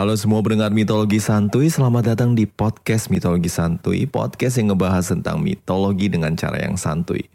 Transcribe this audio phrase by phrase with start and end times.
[0.00, 5.44] Halo semua pendengar mitologi santuy, selamat datang di podcast mitologi santuy, podcast yang ngebahas tentang
[5.44, 7.28] mitologi dengan cara yang santuy.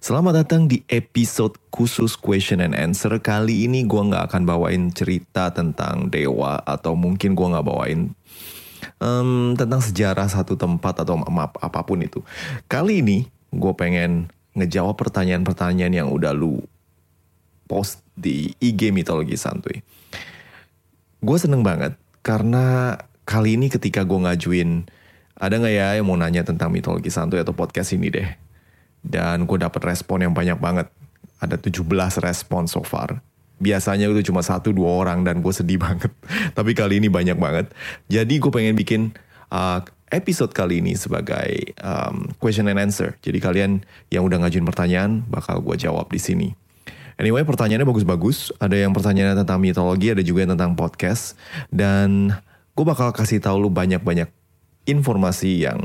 [0.00, 3.12] Selamat datang di episode khusus question and answer.
[3.20, 8.08] Kali ini gue nggak akan bawain cerita tentang dewa atau mungkin gue nggak bawain
[8.96, 12.24] em, tentang sejarah satu tempat atau maaf apa pun itu.
[12.64, 16.64] Kali ini gue pengen ngejawab pertanyaan-pertanyaan yang udah lu
[17.68, 19.84] post di IG mitologi santuy.
[21.20, 24.90] Gue seneng banget karena kali ini ketika gue ngajuin
[25.38, 28.26] ada nggak ya yang mau nanya tentang mitologi santuy atau podcast ini deh.
[29.06, 30.90] Dan gue dapet respon yang banyak banget.
[31.38, 31.86] Ada 17
[32.18, 33.22] respon so far.
[33.62, 36.10] Biasanya itu cuma satu dua orang dan gue sedih banget.
[36.50, 37.70] Tapi kali ini banyak banget.
[38.10, 39.14] Jadi gue pengen bikin
[39.54, 43.14] uh, episode kali ini sebagai um, question and answer.
[43.22, 46.48] Jadi kalian yang udah ngajuin pertanyaan bakal gue jawab di sini.
[47.16, 48.52] Anyway, pertanyaannya bagus-bagus.
[48.60, 51.32] Ada yang pertanyaannya tentang mitologi, ada juga yang tentang podcast.
[51.72, 52.36] Dan
[52.76, 54.28] gue bakal kasih tahu lu banyak-banyak
[54.84, 55.80] informasi yang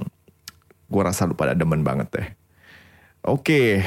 [0.91, 2.27] gue rasa lu pada demen banget deh.
[3.23, 3.79] Oke,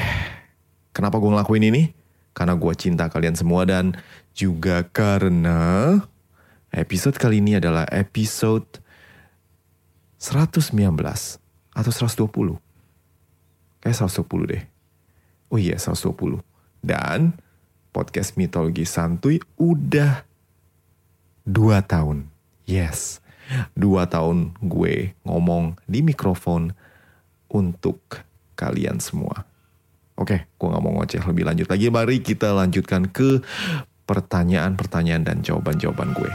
[0.97, 1.93] kenapa gue ngelakuin ini?
[2.33, 3.93] Karena gue cinta kalian semua dan
[4.33, 6.01] juga karena
[6.73, 8.67] episode kali ini adalah episode
[10.17, 10.73] 119
[11.77, 12.57] atau 120.
[13.85, 14.63] Kayak 120 deh.
[15.53, 16.54] Oh iya 120.
[16.85, 17.41] Dan
[17.97, 20.21] podcast mitologi santuy udah
[21.49, 22.29] dua tahun.
[22.69, 23.25] Yes,
[23.73, 26.77] dua tahun gue ngomong di mikrofon
[27.49, 28.01] untuk
[28.57, 29.49] kalian semua.
[30.15, 31.91] Oke, gue gak mau ngoceh lebih lanjut lagi.
[31.91, 33.43] Mari kita lanjutkan ke
[34.05, 36.31] pertanyaan-pertanyaan dan jawaban-jawaban gue.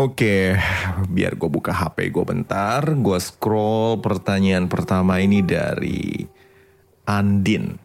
[0.00, 0.56] Oke,
[1.12, 2.80] biar gue buka HP gue bentar.
[2.80, 6.24] Gue scroll pertanyaan pertama ini dari
[7.04, 7.76] Andin.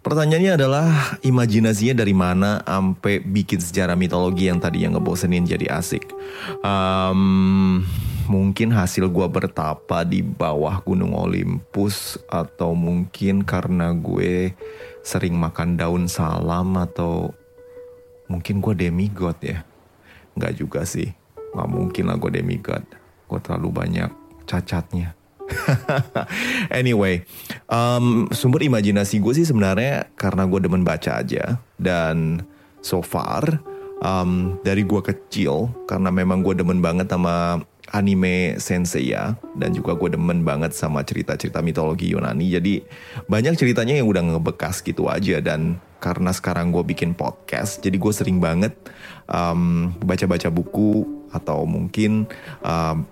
[0.00, 0.88] Pertanyaannya adalah
[1.20, 6.08] imajinasinya dari mana sampai bikin sejarah mitologi yang tadi yang ngebosenin jadi asik.
[6.64, 7.20] Em,
[8.24, 14.56] mungkin hasil gue bertapa di bawah Gunung Olympus atau mungkin karena gue
[15.04, 17.36] sering makan daun salam atau
[18.24, 19.68] mungkin gue demigod ya.
[20.36, 21.10] Nggak juga sih.
[21.54, 22.84] Nggak mungkin lah gue demigod.
[23.26, 24.10] Gue terlalu banyak
[24.46, 25.14] cacatnya.
[26.80, 27.26] anyway,
[27.66, 31.58] um, sumber imajinasi gue sih sebenarnya karena gue demen baca aja.
[31.74, 32.46] Dan
[32.82, 33.62] so far,
[34.02, 39.36] um, dari gue kecil, karena memang gue demen banget sama anime sensei ya.
[39.54, 42.50] Dan juga gue demen banget sama cerita-cerita mitologi Yunani.
[42.50, 42.82] Jadi
[43.26, 45.38] banyak ceritanya yang udah ngebekas gitu aja.
[45.38, 48.72] Dan karena sekarang gue bikin podcast, jadi gue sering banget
[49.28, 52.24] um, baca-baca buku atau mungkin
[52.64, 53.04] um,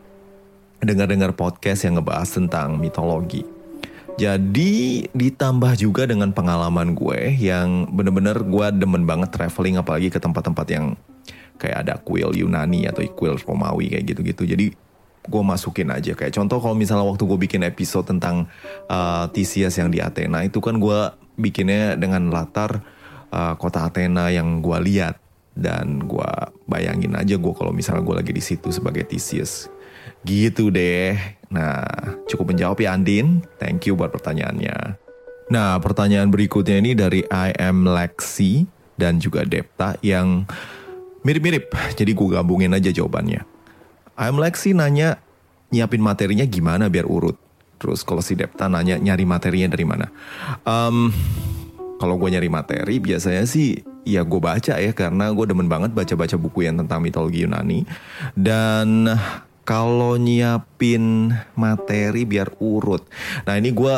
[0.80, 3.44] dengar-dengar podcast yang ngebahas tentang mitologi.
[4.18, 10.66] Jadi ditambah juga dengan pengalaman gue yang bener-bener gue demen banget traveling apalagi ke tempat-tempat
[10.74, 10.98] yang
[11.58, 14.46] kayak ada kuil Yunani atau kuil Romawi kayak gitu-gitu.
[14.46, 14.66] Jadi
[15.28, 16.16] gue masukin aja.
[16.16, 18.48] Kayak contoh kalau misalnya waktu gue bikin episode tentang
[18.88, 22.80] uh, Theseus yang di Athena itu kan gue bikinnya dengan latar
[23.28, 25.20] uh, kota Athena yang gue lihat.
[25.58, 26.30] Dan gue
[26.70, 29.66] bayangin aja gue kalau misalnya gue lagi di situ sebagai Theseus.
[30.22, 31.18] Gitu deh.
[31.50, 31.82] Nah
[32.30, 33.42] cukup menjawab ya Andin.
[33.58, 34.96] Thank you buat pertanyaannya.
[35.50, 40.46] Nah pertanyaan berikutnya ini dari I am Lexi dan juga Depta yang
[41.28, 41.68] mirip-mirip.
[41.92, 43.44] Jadi gue gabungin aja jawabannya.
[44.16, 45.20] I am Lexi nanya
[45.68, 47.36] nyiapin materinya gimana biar urut?
[47.76, 50.08] Terus kalau si Depta nanya nyari materinya dari mana?
[50.64, 51.12] Um,
[52.00, 56.40] kalau gue nyari materi biasanya sih ya gue baca ya karena gue demen banget baca-baca
[56.40, 57.84] buku yang tentang mitologi Yunani.
[58.32, 59.06] Dan
[59.68, 63.04] kalau nyiapin materi biar urut.
[63.44, 63.94] Nah ini gue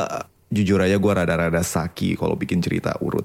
[0.51, 3.25] jujur aja gue rada-rada saki kalau bikin cerita urut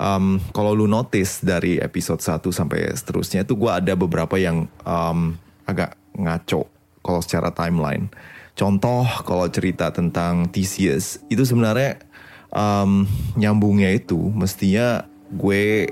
[0.00, 5.36] um, kalau lu notice dari episode 1 sampai seterusnya itu gue ada beberapa yang um,
[5.66, 6.68] agak ngaco
[7.04, 8.08] kalau secara timeline.
[8.56, 12.00] Contoh kalau cerita tentang Theseus itu sebenarnya
[12.48, 13.04] um,
[13.36, 15.90] nyambungnya itu mestinya gue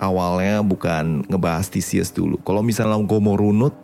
[0.00, 2.40] awalnya bukan ngebahas Theseus dulu.
[2.46, 3.74] Kalau misalnya gue mau runut,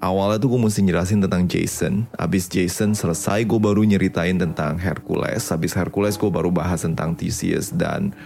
[0.00, 2.08] awalnya tuh gue mesti jelasin tentang Jason.
[2.16, 5.44] Abis Jason selesai, gue baru nyeritain tentang Hercules.
[5.52, 8.16] Abis Hercules, gue baru bahas tentang Theseus dan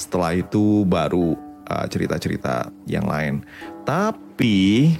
[0.00, 1.36] setelah itu baru
[1.68, 3.44] uh, cerita-cerita uh, yang lain.
[3.84, 4.96] Tapi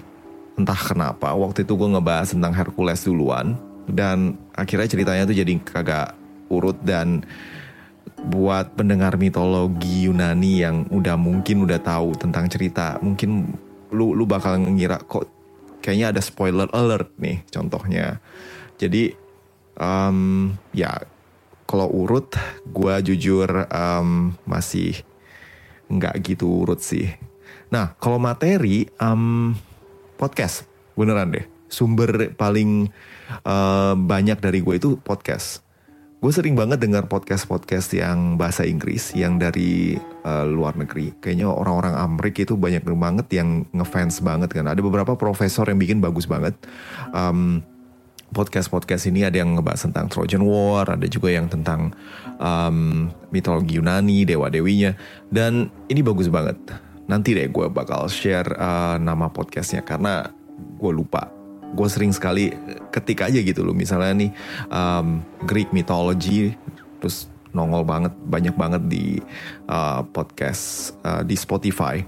[0.60, 3.56] entah kenapa waktu itu gue ngebahas tentang Hercules duluan
[3.88, 6.12] dan akhirnya ceritanya tuh jadi kagak
[6.52, 7.24] urut dan
[8.28, 13.48] buat pendengar mitologi Yunani yang udah mungkin udah tahu tentang cerita mungkin
[13.96, 15.24] lu lu bakal ngira kok
[15.80, 18.20] kayaknya ada spoiler alert nih contohnya
[18.76, 19.16] jadi
[19.80, 21.00] um, ya
[21.70, 22.34] kalau urut
[22.66, 24.98] gue jujur um, masih
[25.86, 27.14] nggak gitu urut sih
[27.70, 29.54] nah kalau materi um,
[30.18, 30.66] podcast
[30.98, 32.90] beneran deh sumber paling
[33.46, 35.62] uh, banyak dari gue itu podcast
[36.20, 41.16] gue sering banget dengar podcast-podcast yang bahasa Inggris yang dari uh, luar negeri.
[41.16, 44.68] Kayaknya orang-orang Amerika itu banyak banget yang ngefans banget kan.
[44.68, 46.52] Ada beberapa profesor yang bikin bagus banget.
[47.16, 47.64] Um,
[48.30, 51.94] podcast-podcast ini ada yang ngebahas tentang Trojan War, ada juga yang tentang
[52.38, 54.94] um, mitologi Yunani, dewa-dewinya.
[55.26, 56.56] Dan ini bagus banget.
[57.10, 60.30] Nanti deh gue bakal share uh, nama podcastnya karena
[60.78, 61.40] gue lupa
[61.70, 62.50] gue sering sekali
[62.90, 64.30] ketik aja gitu loh misalnya nih
[64.74, 66.50] um, Greek mythology
[66.98, 69.22] terus nongol banget banyak banget di
[69.70, 72.02] uh, podcast uh, di Spotify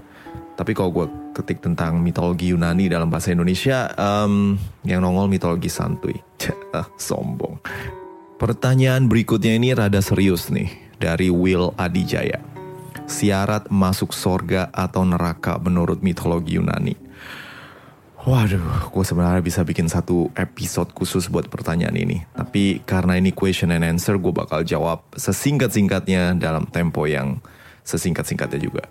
[0.53, 6.17] tapi kalau gue ketik tentang mitologi Yunani dalam bahasa Indonesia um, yang nongol mitologi santuy
[6.77, 7.57] ah, sombong
[8.37, 10.69] pertanyaan berikutnya ini rada serius nih
[11.01, 12.41] dari Will Adijaya
[13.09, 16.95] syarat masuk sorga atau neraka menurut mitologi Yunani
[18.23, 22.23] Waduh, gue sebenarnya bisa bikin satu episode khusus buat pertanyaan ini.
[22.31, 27.43] Tapi karena ini question and answer, gue bakal jawab sesingkat-singkatnya dalam tempo yang
[27.83, 28.87] sesingkat-singkatnya juga.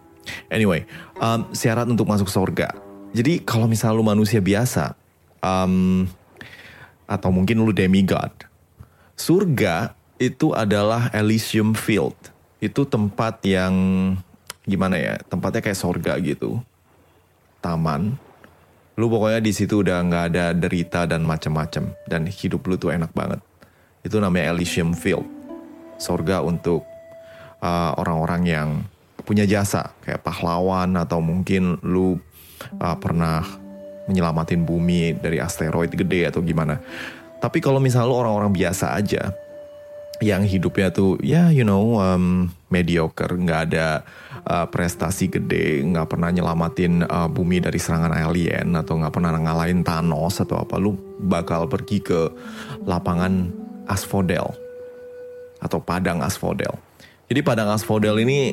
[0.49, 0.87] Anyway,
[1.19, 2.75] um, syarat untuk masuk surga.
[3.13, 4.97] Jadi kalau misalnya lu manusia biasa,
[5.45, 6.09] um,
[7.05, 8.33] atau mungkin lu demigod,
[9.19, 12.17] surga itu adalah Elysium Field.
[12.63, 13.75] Itu tempat yang
[14.65, 15.15] gimana ya?
[15.27, 16.63] Tempatnya kayak surga gitu.
[17.59, 18.17] Taman,
[18.97, 23.11] lu pokoknya di situ udah nggak ada derita dan macam-macam dan hidup lu tuh enak
[23.17, 23.41] banget
[24.03, 25.25] itu namanya Elysium Field
[25.97, 26.85] sorga untuk
[27.63, 28.69] uh, orang-orang yang
[29.23, 32.19] punya jasa kayak pahlawan atau mungkin lu
[32.79, 33.43] uh, pernah
[34.11, 36.83] menyelamatin bumi dari asteroid gede atau gimana.
[37.39, 39.35] Tapi kalau misalnya lu orang-orang biasa aja
[40.23, 44.07] yang hidupnya tuh ya you know um, mediocre nggak ada
[44.47, 49.83] uh, prestasi gede nggak pernah nyelamatin uh, bumi dari serangan alien atau nggak pernah ngalahin
[49.83, 52.31] Thanos atau apa lu bakal pergi ke
[52.87, 53.51] lapangan
[53.91, 54.47] asphodel
[55.59, 56.79] atau padang asphodel
[57.33, 58.53] jadi padang asphodel ini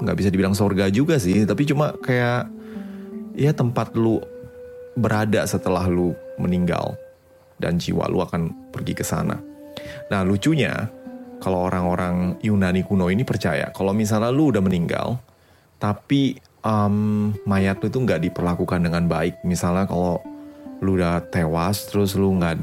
[0.00, 2.48] nggak um, bisa dibilang surga juga sih tapi cuma kayak
[3.36, 4.18] ya tempat lu
[4.96, 6.96] berada setelah lu meninggal
[7.60, 9.38] dan jiwa lu akan pergi ke sana
[10.08, 10.88] Nah lucunya
[11.38, 15.22] kalau orang-orang Yunani kuno ini percaya kalau misalnya lu udah meninggal
[15.78, 19.46] tapi um, mayat lu itu nggak diperlakukan dengan baik.
[19.46, 20.18] Misalnya kalau
[20.82, 22.58] lu udah tewas terus lu nggak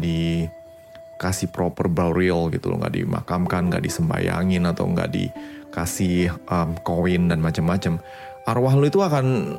[1.15, 7.39] dikasih proper burial gitu lo nggak dimakamkan nggak disembayangin atau nggak dikasih um, koin dan
[7.39, 8.03] macam-macam.
[8.43, 9.57] Arwah lu itu akan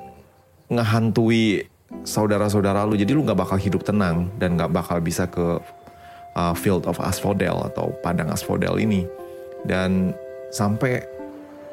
[0.69, 1.65] ngehantui
[2.05, 3.01] saudara-saudara lu.
[3.01, 5.59] Jadi lu nggak bakal hidup tenang dan nggak bakal bisa ke
[6.37, 9.09] uh, field of asphodel atau padang asphodel ini.
[9.65, 10.13] Dan
[10.53, 11.03] sampai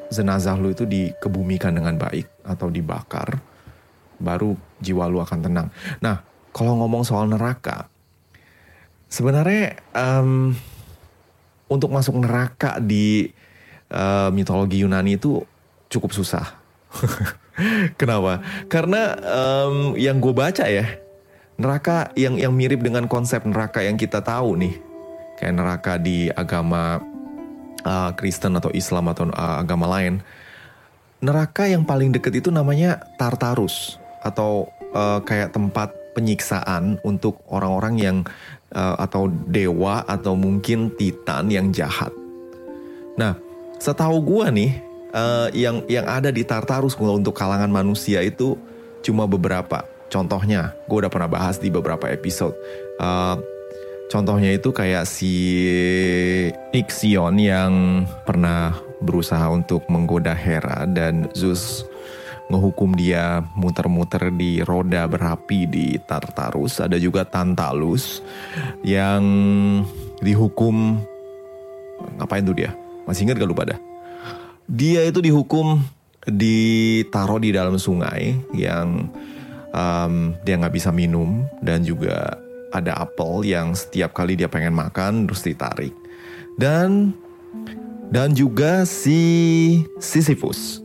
[0.08, 3.36] jenazah lu itu dikebumikan dengan baik atau dibakar
[4.16, 5.68] baru jiwa lu akan tenang.
[6.00, 6.24] Nah
[6.56, 7.92] kalau ngomong soal neraka
[9.08, 10.54] sebenarnya um,
[11.70, 13.32] untuk masuk neraka di
[13.90, 15.42] uh, mitologi Yunani itu
[15.88, 16.58] cukup susah.
[18.00, 18.42] Kenapa?
[18.66, 20.98] Karena um, yang gue baca ya,
[21.54, 24.74] neraka yang yang mirip dengan konsep neraka yang kita tahu nih
[25.38, 26.98] kayak neraka di agama
[27.86, 30.18] uh, Kristen atau Islam atau uh, agama lain
[31.22, 38.16] neraka yang paling deket itu namanya Tartarus atau uh, kayak tempat penyiksaan untuk orang-orang yang
[38.72, 42.14] uh, atau dewa atau mungkin titan yang jahat.
[43.18, 43.36] Nah
[43.76, 44.80] setahu gua nih
[45.12, 48.56] uh, yang yang ada di Tartarus untuk kalangan manusia itu
[49.04, 49.84] cuma beberapa.
[50.08, 52.54] Contohnya, gue udah pernah bahas di beberapa episode.
[53.02, 53.34] Uh,
[54.12, 55.32] Contohnya itu kayak si
[56.70, 61.88] Ixion yang pernah berusaha untuk menggoda Hera dan Zeus
[62.48, 66.84] ngehukum dia muter-muter di roda berapi di Tartarus.
[66.84, 68.20] Ada juga Tantalus
[68.84, 69.24] yang
[70.20, 71.00] dihukum
[72.20, 72.70] ngapain tuh dia?
[73.08, 73.76] Masih ingat gak lu pada?
[74.64, 75.80] Dia itu dihukum
[76.24, 79.12] ditaruh di dalam sungai yang
[79.74, 82.40] um, dia nggak bisa minum dan juga
[82.72, 85.92] ada apel yang setiap kali dia pengen makan terus ditarik
[86.56, 87.12] dan
[88.08, 90.83] dan juga si Sisyphus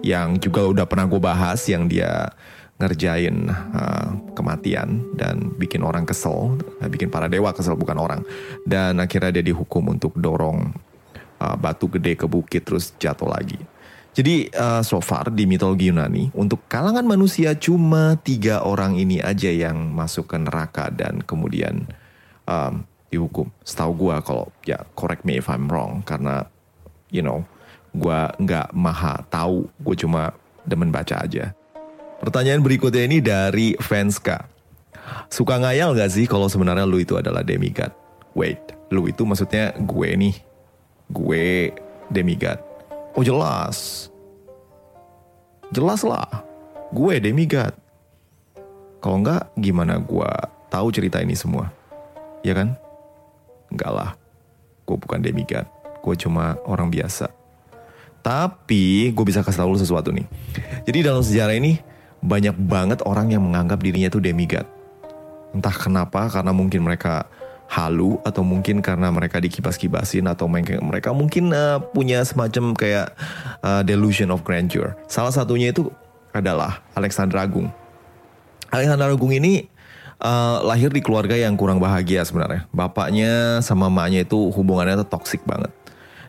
[0.00, 2.32] yang juga udah pernah gue bahas yang dia
[2.80, 6.56] ngerjain uh, kematian dan bikin orang kesel,
[6.88, 8.24] bikin para dewa kesel bukan orang.
[8.64, 10.72] Dan akhirnya dia dihukum untuk dorong
[11.40, 13.60] uh, batu gede ke bukit terus jatuh lagi.
[14.10, 19.52] Jadi uh, so far di mitologi Yunani untuk kalangan manusia cuma tiga orang ini aja
[19.54, 21.86] yang masuk ke neraka dan kemudian
[22.48, 23.54] um, dihukum.
[23.62, 26.50] Setahu gue kalau ya correct me if I'm wrong karena
[27.14, 27.46] you know
[27.90, 31.54] gue nggak maha tahu gue cuma demen baca aja.
[32.20, 34.44] Pertanyaan berikutnya ini dari Fanska.
[35.32, 37.90] Suka ngayal gak sih kalau sebenarnya lu itu adalah demigod?
[38.36, 38.60] Wait,
[38.92, 40.36] lu itu maksudnya gue nih.
[41.10, 41.72] Gue
[42.12, 42.60] demigod.
[43.16, 44.06] Oh jelas.
[45.72, 46.44] Jelas lah.
[46.92, 47.72] Gue demigod.
[49.00, 50.30] Kalau enggak gimana gue
[50.68, 51.72] tahu cerita ini semua?
[52.44, 52.76] Ya kan?
[53.72, 54.10] Enggak lah.
[54.84, 55.64] Gue bukan demigod.
[56.04, 57.39] Gue cuma orang biasa.
[58.20, 60.28] Tapi gue bisa kasih tau lu sesuatu nih.
[60.84, 61.80] Jadi dalam sejarah ini
[62.20, 64.68] banyak banget orang yang menganggap dirinya itu demigod.
[65.56, 67.26] Entah kenapa karena mungkin mereka
[67.70, 73.14] halu atau mungkin karena mereka dikibas-kibasin atau mereka mungkin uh, punya semacam kayak
[73.62, 74.98] uh, delusion of grandeur.
[75.06, 75.86] Salah satunya itu
[76.34, 77.70] adalah Alexander Agung.
[78.74, 79.70] Alexander Agung ini
[80.18, 82.66] uh, lahir di keluarga yang kurang bahagia sebenarnya.
[82.74, 85.70] Bapaknya sama emaknya itu hubungannya tuh toksik banget.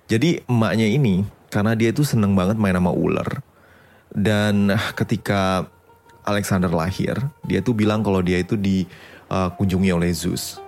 [0.06, 3.44] Jadi emaknya ini karena dia itu seneng banget main sama ular.
[4.12, 5.68] Dan ketika
[6.24, 10.60] Alexander lahir, dia tuh bilang kalau dia itu dikunjungi uh, oleh Zeus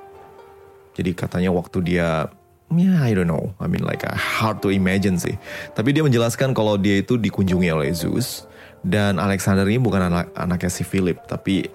[0.93, 2.29] jadi katanya waktu dia
[2.73, 5.37] yeah, I don't know, I mean like uh, hard to imagine sih.
[5.73, 8.45] Tapi dia menjelaskan kalau dia itu dikunjungi oleh Zeus
[8.85, 11.69] dan Alexander ini bukan anak anaknya si Philip, tapi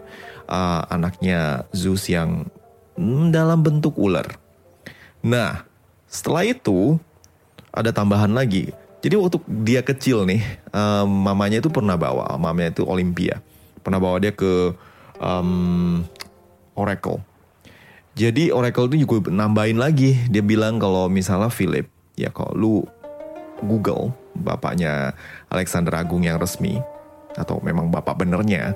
[0.47, 2.47] uh, anaknya Zeus yang
[2.95, 4.27] mm, dalam bentuk ular.
[5.23, 5.67] Nah,
[6.07, 6.99] setelah itu
[7.75, 8.71] ada tambahan lagi.
[8.99, 10.43] Jadi waktu dia kecil nih,
[10.75, 13.39] um, mamanya itu pernah bawa, mamanya itu Olympia,
[13.87, 14.75] pernah bawa dia ke
[15.23, 16.03] um,
[16.75, 17.23] Oracle
[18.19, 20.19] jadi Oracle itu juga nambahin lagi.
[20.27, 21.87] Dia bilang kalau misalnya Philip,
[22.19, 22.75] ya kalau lu
[23.63, 25.15] Google bapaknya
[25.47, 26.83] Alexander Agung yang resmi
[27.39, 28.75] atau memang bapak benernya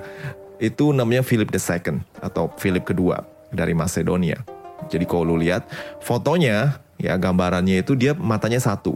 [0.62, 4.38] itu namanya Philip II atau Philip kedua dari Macedonia.
[4.86, 5.66] Jadi kalau lu lihat
[5.98, 8.94] fotonya ya gambarannya itu dia matanya satu.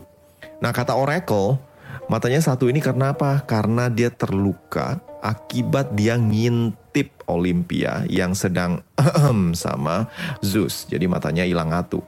[0.61, 1.61] Nah kata Oracle
[2.07, 3.45] matanya satu ini karena apa?
[3.45, 8.81] Karena dia terluka akibat dia ngintip Olympia yang sedang
[9.59, 10.07] sama
[10.41, 10.87] Zeus.
[10.87, 12.01] Jadi matanya hilang atu.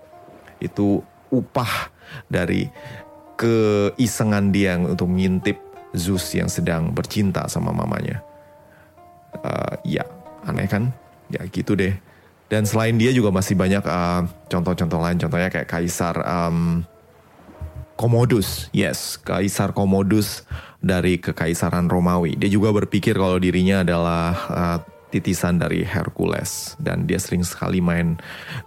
[0.62, 1.90] Itu upah
[2.30, 2.70] dari
[3.38, 5.58] keisengan dia untuk ngintip
[5.94, 8.22] Zeus yang sedang bercinta sama mamanya.
[9.38, 10.04] Uh, ya,
[10.46, 10.90] aneh kan?
[11.28, 11.94] Ya gitu deh.
[12.48, 15.20] Dan selain dia juga masih banyak uh, contoh-contoh uh, lain.
[15.20, 16.80] Contohnya kayak Kaisar um,
[17.98, 18.70] Commodus.
[18.70, 20.46] Yes, Kaisar Commodus
[20.78, 22.38] dari kekaisaran Romawi.
[22.38, 24.78] Dia juga berpikir kalau dirinya adalah uh,
[25.10, 28.14] titisan dari Hercules dan dia sering sekali main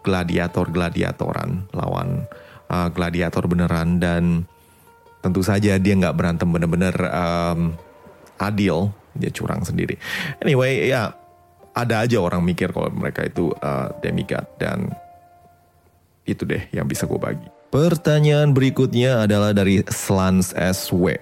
[0.03, 2.27] gladiator-gladiatoran lawan
[2.67, 4.43] uh, gladiator beneran dan
[5.23, 7.71] tentu saja dia nggak berantem bener-bener um,
[8.41, 9.95] adil, dia curang sendiri.
[10.43, 11.13] Anyway, ya
[11.71, 14.91] ada aja orang mikir kalau mereka itu uh, demigod dan
[16.27, 17.60] itu deh yang bisa gue bagi.
[17.71, 21.15] Pertanyaan berikutnya adalah dari Slans SW.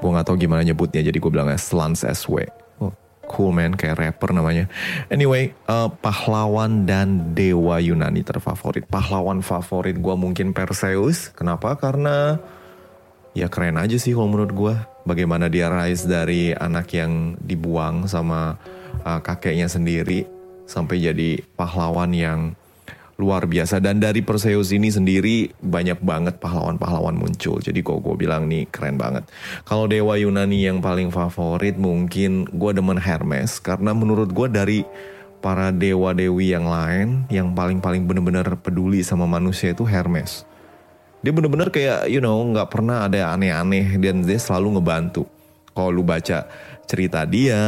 [0.00, 2.48] Gue gak tau gimana nyebutnya jadi gue bilangnya Slans SW.
[2.80, 2.96] Oh,
[3.28, 4.72] cool man kayak rapper namanya.
[5.12, 8.88] Anyway, uh, pahlawan dan dewa Yunani terfavorit.
[8.88, 11.28] Pahlawan favorit gue mungkin Perseus.
[11.36, 11.76] Kenapa?
[11.76, 12.40] Karena
[13.36, 14.74] ya keren aja sih kalau menurut gue.
[15.04, 18.56] Bagaimana dia rise dari anak yang dibuang sama
[19.04, 20.24] uh, kakeknya sendiri
[20.64, 22.56] sampai jadi pahlawan yang
[23.20, 23.78] luar biasa.
[23.82, 27.60] Dan dari Perseus ini sendiri banyak banget pahlawan-pahlawan muncul.
[27.60, 29.28] Jadi kok gue bilang nih keren banget.
[29.68, 33.60] Kalau dewa Yunani yang paling favorit mungkin gue demen Hermes.
[33.60, 34.80] Karena menurut gue dari
[35.42, 40.46] para dewa dewi yang lain yang paling paling bener-bener peduli sama manusia itu Hermes.
[41.22, 43.98] Dia bener-bener kayak you know nggak pernah ada aneh-aneh.
[44.00, 45.26] Dan dia selalu ngebantu.
[45.72, 46.44] Kalau lu baca
[46.84, 47.60] cerita dia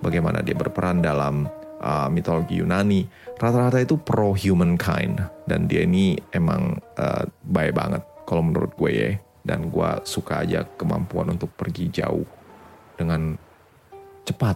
[0.00, 1.44] bagaimana dia berperan dalam
[1.82, 3.04] uh, mitologi Yunani
[3.42, 5.18] rata-rata itu pro humankind
[5.50, 9.10] dan dia ini emang uh, baik banget kalau menurut gue ya
[9.42, 12.22] dan gue suka aja kemampuan untuk pergi jauh
[12.94, 13.34] dengan
[14.22, 14.54] cepat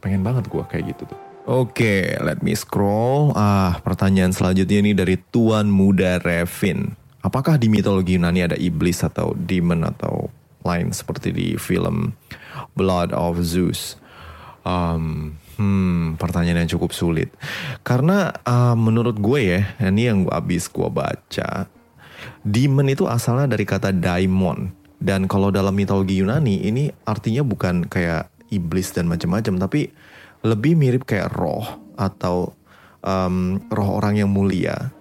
[0.00, 3.32] pengen banget gue kayak gitu tuh Oke, let me scroll.
[3.32, 6.94] Ah, pertanyaan selanjutnya ini dari Tuan Muda Revin.
[7.24, 10.28] Apakah di mitologi Yunani ada iblis atau demon atau
[10.62, 12.12] lain seperti di film
[12.76, 13.96] Blood of Zeus?
[14.68, 17.32] Um, hmm, pertanyaan yang cukup sulit.
[17.82, 21.66] Karena uh, menurut gue ya, ini yang abis gue baca,
[22.44, 24.76] demon itu asalnya dari kata daimon.
[25.00, 29.88] Dan kalau dalam mitologi Yunani ini artinya bukan kayak iblis dan macam-macam, tapi
[30.44, 31.64] lebih mirip kayak roh
[31.96, 32.52] atau
[33.00, 34.92] um, roh orang yang mulia.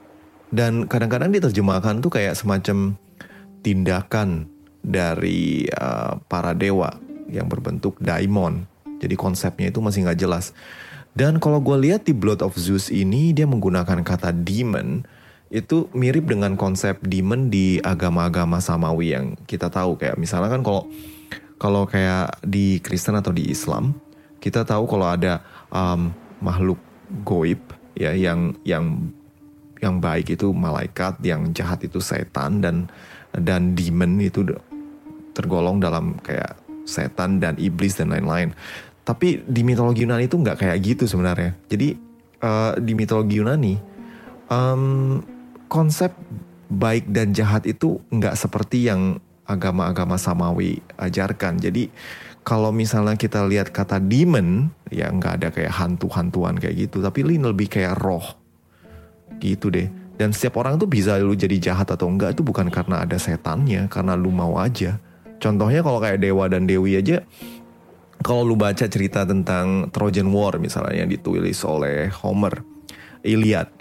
[0.49, 2.95] Dan kadang-kadang diterjemahkan tuh kayak semacam
[3.59, 4.47] tindakan
[4.79, 6.95] dari uh, para dewa
[7.27, 8.65] yang berbentuk daimon.
[8.99, 10.51] Jadi konsepnya itu masih nggak jelas.
[11.15, 15.03] Dan kalau gue lihat di Blood of Zeus ini dia menggunakan kata demon
[15.49, 20.85] itu mirip dengan konsep demon di agama-agama samawi yang kita tahu kayak misalnya kan kalau
[21.57, 23.97] kalau kayak di Kristen atau di Islam
[24.37, 25.41] kita tahu kalau ada
[25.73, 26.77] um, makhluk
[27.25, 27.57] goib
[27.97, 29.09] ya yang yang
[29.79, 32.91] yang baik itu malaikat, yang jahat itu setan dan
[33.31, 34.43] dan demon itu
[35.31, 38.51] tergolong dalam kayak setan dan iblis dan lain-lain.
[39.09, 41.57] Tapi di mitologi Yunani itu nggak kayak gitu sebenarnya.
[41.65, 41.97] Jadi
[42.45, 43.73] uh, di mitologi Yunani
[44.53, 45.17] um,
[45.65, 46.13] konsep
[46.69, 49.17] baik dan jahat itu nggak seperti yang
[49.49, 51.57] agama-agama samawi ajarkan.
[51.57, 51.89] Jadi
[52.45, 57.41] kalau misalnya kita lihat kata demon, ya nggak ada kayak hantu-hantuan kayak gitu, tapi ini
[57.41, 58.25] lebih kayak roh,
[59.41, 59.89] gitu deh.
[60.17, 63.89] Dan setiap orang tuh bisa lu jadi jahat atau enggak itu bukan karena ada setannya,
[63.89, 65.01] karena lu mau aja.
[65.41, 67.25] Contohnya kalau kayak dewa dan dewi aja,
[68.19, 72.63] kalau lu baca cerita tentang Trojan War misalnya yang ditulis oleh Homer,
[73.23, 73.71] Iliad,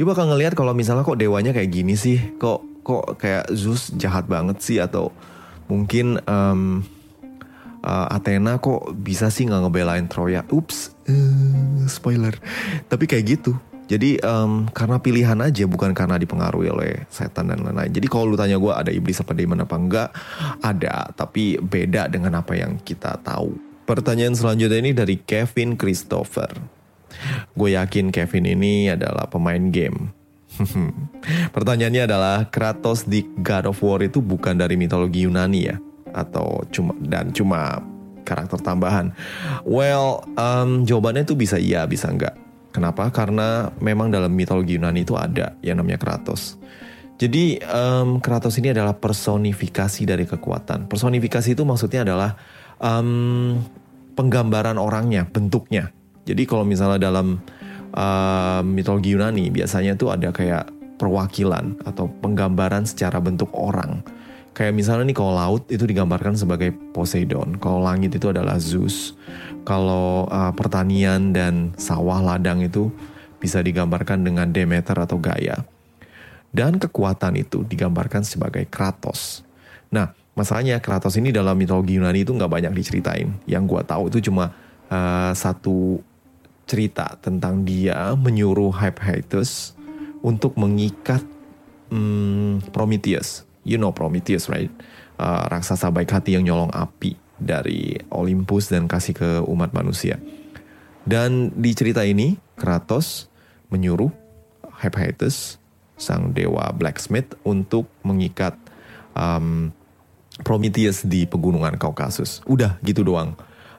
[0.00, 4.30] you bakal ngelihat kalau misalnya kok dewanya kayak gini sih, kok kok kayak Zeus jahat
[4.30, 5.10] banget sih atau
[5.66, 6.86] mungkin um,
[7.82, 10.46] uh, Athena kok bisa sih nggak ngebelain Troya?
[10.48, 12.34] Ups, uh, spoiler.
[12.86, 13.58] Tapi kayak gitu.
[13.86, 17.94] Jadi um, karena pilihan aja bukan karena dipengaruhi oleh setan dan lain-lain.
[17.94, 20.08] Jadi kalau lu tanya gue ada iblis apa demon apa enggak,
[20.58, 21.14] ada.
[21.14, 23.65] Tapi beda dengan apa yang kita tahu.
[23.86, 26.50] Pertanyaan selanjutnya ini dari Kevin Christopher.
[27.54, 30.10] Gue yakin Kevin ini adalah pemain game.
[31.54, 35.76] Pertanyaannya adalah Kratos di God of War itu bukan dari mitologi Yunani ya?
[36.10, 37.78] Atau cuma dan cuma
[38.26, 39.14] karakter tambahan?
[39.62, 42.34] Well, um, jawabannya itu bisa iya, bisa enggak.
[42.74, 43.08] Kenapa?
[43.14, 46.58] Karena memang dalam mitologi Yunani itu ada yang namanya Kratos.
[47.16, 50.84] Jadi um, Kratos ini adalah personifikasi dari kekuatan.
[50.90, 52.36] Personifikasi itu maksudnya adalah
[52.80, 53.60] um,
[54.16, 55.92] penggambaran orangnya, bentuknya.
[56.26, 57.38] Jadi kalau misalnya dalam
[57.94, 64.00] uh, mitologi Yunani biasanya tuh ada kayak perwakilan atau penggambaran secara bentuk orang.
[64.56, 69.12] Kayak misalnya nih kalau laut itu digambarkan sebagai Poseidon, kalau langit itu adalah Zeus,
[69.68, 72.88] kalau uh, pertanian dan sawah ladang itu
[73.36, 75.60] bisa digambarkan dengan Demeter atau Gaia.
[76.56, 79.44] Dan kekuatan itu digambarkan sebagai Kratos.
[79.92, 83.32] Nah, masalahnya Kratos ini dalam mitologi Yunani itu nggak banyak diceritain.
[83.48, 84.52] Yang gue tahu itu cuma
[84.92, 85.98] uh, satu
[86.68, 89.72] cerita tentang dia menyuruh Hephaestus
[90.20, 91.24] untuk mengikat
[91.88, 93.48] um, Prometheus.
[93.66, 94.70] You know Prometheus right?
[95.16, 100.20] Uh, raksasa baik hati yang nyolong api dari Olympus dan kasih ke umat manusia.
[101.06, 103.32] Dan di cerita ini Kratos
[103.72, 104.12] menyuruh
[104.76, 105.56] Hephaestus
[105.96, 108.52] sang dewa blacksmith untuk mengikat
[109.16, 109.72] um,
[110.44, 112.44] Prometheus di pegunungan Kaukasus.
[112.44, 113.36] Udah gitu doang.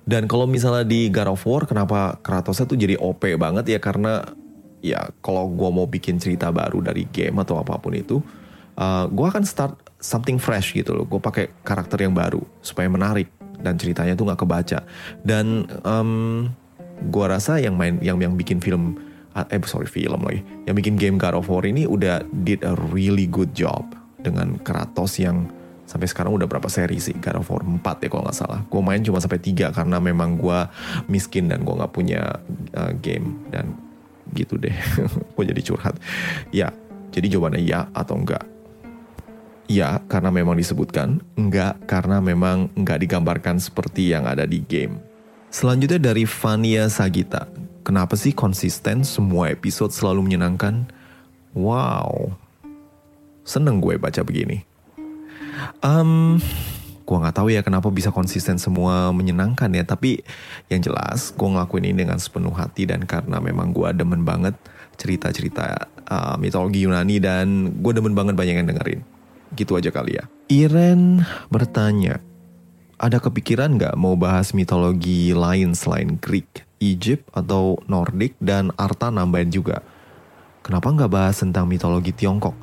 [0.08, 4.24] Dan kalau misalnya di God of War, kenapa Kratosnya tuh jadi OP banget ya karena
[4.80, 8.24] ya kalau gue mau bikin cerita baru dari game atau apa pun itu,
[8.80, 11.04] uh, gue akan start something fresh gitu loh.
[11.04, 13.28] Gue pakai karakter yang baru supaya menarik
[13.60, 14.80] dan ceritanya tuh nggak kebaca.
[15.28, 16.48] Dan um,
[17.04, 18.98] gue rasa yang main yang yang bikin film
[19.38, 23.30] eh sorry film lagi, yang bikin game God of War ini udah did a really
[23.30, 23.86] good job
[24.26, 25.46] dengan Kratos yang
[25.88, 27.16] sampai sekarang udah berapa seri sih?
[27.16, 28.60] God of War 4 ya kalau nggak salah.
[28.68, 30.60] Gue main cuma sampai 3 karena memang gue
[31.08, 32.44] miskin dan gue nggak punya
[32.76, 33.48] uh, game.
[33.48, 33.72] Dan
[34.36, 34.76] gitu deh.
[35.40, 35.96] Gue jadi curhat.
[36.52, 36.76] Ya
[37.16, 38.44] jadi jawabannya ya atau enggak
[39.72, 41.24] ya karena memang disebutkan.
[41.40, 45.00] Enggak karena memang enggak digambarkan seperti yang ada di game.
[45.48, 47.48] Selanjutnya dari Vania Sagita.
[47.88, 50.92] Kenapa sih konsisten semua episode selalu menyenangkan?
[51.56, 52.36] Wow.
[53.48, 54.67] Seneng gue baca begini
[55.82, 56.42] Um,
[57.08, 59.88] Gue nggak tahu ya kenapa bisa konsisten semua menyenangkan ya.
[59.88, 60.20] Tapi
[60.68, 64.60] yang jelas gue ngelakuin ini dengan sepenuh hati dan karena memang gue demen banget
[65.00, 69.08] cerita-cerita uh, mitologi Yunani dan gue demen banget banyak yang dengerin.
[69.56, 70.28] Gitu aja kali ya.
[70.52, 72.20] Iren bertanya,
[73.00, 79.56] ada kepikiran nggak mau bahas mitologi lain selain Greek, Egypt atau Nordic dan Arta nambahin
[79.56, 79.80] juga?
[80.60, 82.60] Kenapa nggak bahas tentang mitologi Tiongkok?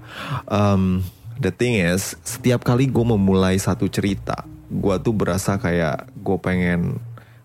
[0.52, 1.00] Um,
[1.38, 6.98] the thing is, setiap kali gue memulai satu cerita, gue tuh berasa kayak gue pengen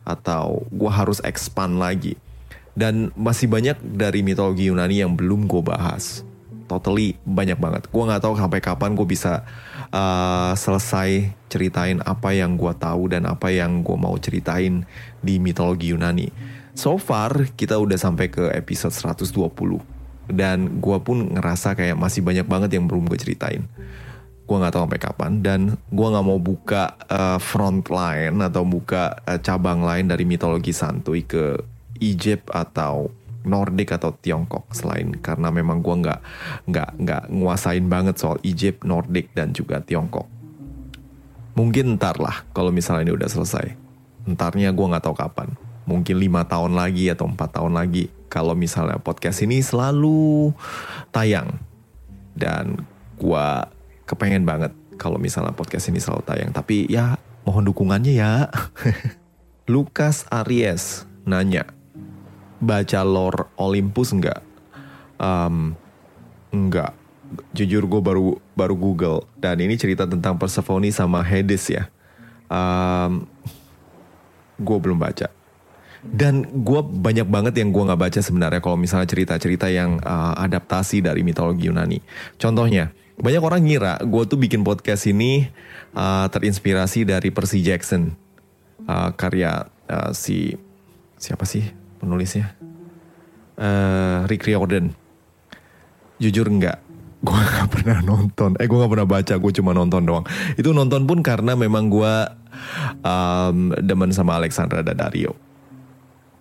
[0.05, 2.17] atau gue harus expand lagi.
[2.77, 6.23] Dan masih banyak dari mitologi Yunani yang belum gue bahas.
[6.69, 7.89] Totally banyak banget.
[7.89, 9.41] Gue nggak tahu sampai kapan gue bisa
[9.89, 14.85] uh, selesai ceritain apa yang gue tahu dan apa yang gue mau ceritain
[15.19, 16.29] di mitologi Yunani.
[16.77, 19.98] So far kita udah sampai ke episode 120
[20.29, 23.65] dan gue pun ngerasa kayak masih banyak banget yang belum gue ceritain
[24.49, 25.59] gue nggak tahu sampai kapan dan
[25.93, 31.21] gue nggak mau buka uh, front line atau buka uh, cabang lain dari mitologi santuy
[31.21, 31.53] ke
[32.01, 33.13] Egypt atau
[33.45, 36.19] Nordik atau Tiongkok selain karena memang gue nggak
[36.65, 40.25] nggak nggak nguasain banget soal Egypt, Nordik dan juga Tiongkok.
[41.53, 43.77] Mungkin ntar lah kalau misalnya ini udah selesai.
[44.27, 45.55] Ntarnya gue nggak tahu kapan.
[45.89, 50.53] Mungkin lima tahun lagi atau empat tahun lagi kalau misalnya podcast ini selalu
[51.09, 51.57] tayang.
[52.37, 52.85] Dan
[53.17, 53.73] gua
[54.05, 54.69] kepengen banget
[55.01, 56.53] kalau misalnya podcast ini selalu tayang.
[56.53, 58.53] Tapi ya mohon dukungannya ya.
[59.73, 61.65] Lukas Aries nanya
[62.59, 64.41] baca lore Olympus enggak
[65.19, 65.75] um,
[66.49, 66.95] enggak
[67.53, 69.29] jujur gue baru baru Google.
[69.37, 71.85] Dan ini cerita tentang Persephone sama Hades ya.
[72.49, 73.29] Um,
[74.57, 75.29] gue belum baca
[75.99, 81.03] dan gue banyak banget yang gue nggak baca sebenarnya kalau misalnya cerita-cerita yang uh, adaptasi
[81.03, 81.99] dari mitologi Yunani.
[82.39, 85.51] Contohnya, banyak orang ngira gue tuh bikin podcast ini
[85.91, 88.15] uh, terinspirasi dari Percy Jackson,
[88.87, 90.55] uh, karya uh, si
[91.19, 91.67] siapa sih
[91.99, 92.55] penulisnya?
[93.59, 94.95] Uh, Rick Riordan.
[96.19, 96.79] Jujur nggak,
[97.27, 98.55] gue gak pernah nonton.
[98.55, 100.23] Eh gue gak pernah baca, gue cuma nonton doang.
[100.55, 102.13] Itu nonton pun karena memang gue
[103.03, 105.48] um, demen sama Alexandra Daddario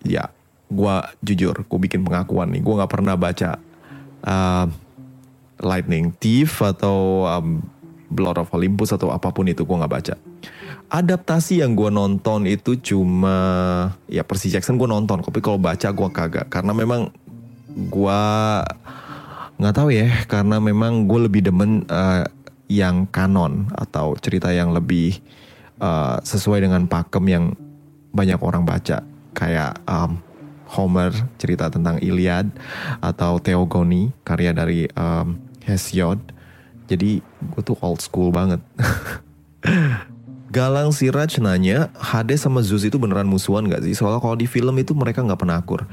[0.03, 0.31] ya
[0.69, 2.61] gue jujur gue bikin pengakuan nih.
[2.61, 3.57] Gue nggak pernah baca
[4.23, 4.65] uh,
[5.59, 7.59] Lightning Thief atau um,
[8.09, 10.15] Blood of Olympus atau apa pun itu gue nggak baca.
[10.89, 13.37] Adaptasi yang gue nonton itu cuma
[14.09, 15.21] ya Percy Jackson gue nonton.
[15.21, 16.47] Tapi kalau baca gue kagak.
[16.49, 17.13] Karena memang
[17.73, 18.21] gue
[19.61, 20.09] nggak tahu ya.
[20.25, 22.25] Karena memang gue lebih demen uh,
[22.69, 25.17] yang kanon atau cerita yang lebih
[25.81, 27.45] uh, sesuai dengan pakem yang
[28.09, 29.05] banyak orang baca
[29.39, 30.19] kayak um,
[30.69, 32.51] Homer cerita tentang Iliad
[32.99, 36.19] atau Theogony karya dari um, Hesiod.
[36.91, 38.59] Jadi gue tuh old school banget.
[40.49, 43.93] Galang Siraj nanya, Hades sama Zeus itu beneran musuhan gak sih?
[43.93, 45.85] Soalnya kalau di film itu mereka nggak pernah akur.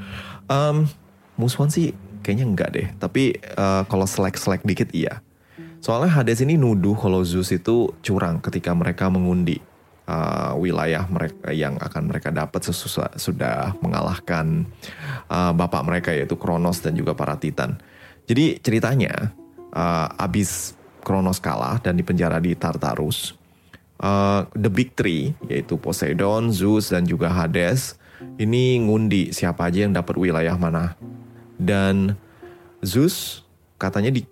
[0.49, 0.89] Um,
[1.37, 1.93] musuhan sih
[2.25, 2.87] kayaknya enggak deh.
[2.97, 5.21] Tapi uh, kalau selek-selek dikit iya.
[5.77, 9.61] Soalnya Hades ini nuduh kalau Zeus itu curang ketika mereka mengundi
[10.07, 14.65] uh, wilayah mereka yang akan mereka dapat sesudah sudah mengalahkan
[15.27, 17.77] uh, bapak mereka yaitu Kronos dan juga para Titan.
[18.27, 19.35] Jadi ceritanya
[19.75, 23.35] uh, abis Kronos kalah dan dipenjara di Tartarus,
[24.03, 27.95] uh, the big three yaitu Poseidon, Zeus dan juga Hades
[28.41, 30.97] ini ngundi siapa aja yang dapat wilayah mana.
[31.57, 32.19] Dan
[32.83, 33.45] Zeus
[33.79, 34.25] katanya di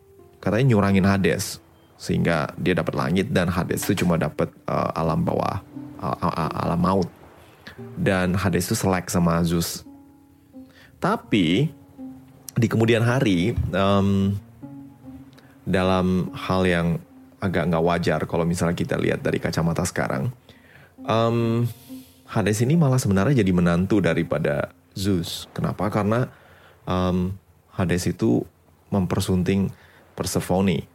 [0.44, 1.65] katanya nyurangin Hades
[2.06, 5.66] sehingga dia dapat langit dan Hades itu cuma dapat uh, alam bawah
[5.98, 7.10] uh, alam maut.
[7.98, 9.82] Dan Hades itu selek sama Zeus.
[11.02, 11.74] Tapi
[12.56, 14.38] di kemudian hari um,
[15.66, 16.88] dalam hal yang
[17.42, 20.32] agak nggak wajar kalau misalnya kita lihat dari kacamata sekarang
[21.06, 21.66] um,
[22.26, 25.46] Hades ini malah sebenarnya jadi menantu daripada Zeus.
[25.54, 25.88] Kenapa?
[25.94, 26.26] Karena
[26.90, 27.38] um,
[27.70, 28.42] Hades itu
[28.90, 29.70] mempersunting
[30.18, 30.90] Persephone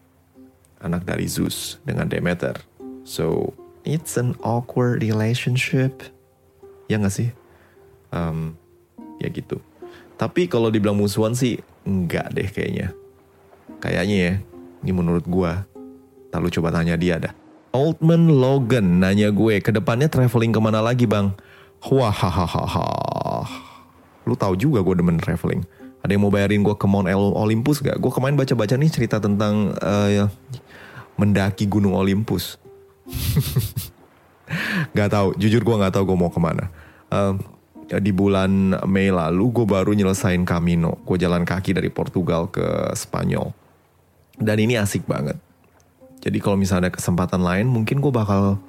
[0.81, 2.57] anak dari Zeus dengan Demeter.
[3.05, 6.05] So it's an awkward relationship.
[6.91, 7.31] Ya gak sih?
[8.11, 8.59] Um,
[9.23, 9.63] ya gitu.
[10.21, 12.93] Tapi kalau dibilang musuhan sih enggak deh kayaknya.
[13.81, 14.35] Kayaknya ya,
[14.85, 15.53] ini menurut gue.
[16.35, 17.33] Lalu coba tanya dia dah.
[17.71, 21.33] Oldman Logan nanya gue, ke depannya traveling ke mana lagi bang?
[21.89, 23.47] Wah, hahaha.
[24.27, 25.65] Lu tahu juga gue demen traveling.
[26.05, 27.97] Ada yang mau bayarin gue ke Mount Olympus gak?
[27.97, 30.29] Gue kemarin baca-baca nih cerita tentang uh,
[31.21, 32.57] mendaki Gunung Olympus.
[34.97, 36.73] gak tahu, jujur gue gak tahu gue mau ke mana.
[37.13, 37.37] Uh,
[37.99, 40.97] di bulan Mei lalu gue baru nyelesain Camino.
[41.05, 43.53] Gue jalan kaki dari Portugal ke Spanyol.
[44.41, 45.37] Dan ini asik banget.
[46.23, 48.63] Jadi kalau misalnya ada kesempatan lain mungkin gue bakal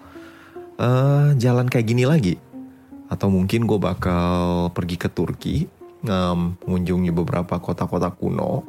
[0.81, 2.35] eh, jalan kayak gini lagi.
[3.11, 5.67] Atau mungkin gue bakal pergi ke Turki,
[6.07, 8.63] um, mengunjungi beberapa kota-kota kuno.